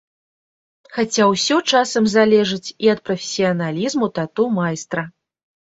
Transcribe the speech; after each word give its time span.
Хаця 0.95 1.27
ўсё 1.33 1.55
часам 1.73 2.09
залежыць 2.15 2.73
і 2.83 2.93
ад 2.95 2.99
прафесіяналізму 3.11 4.15
тату-майстра. 4.19 5.11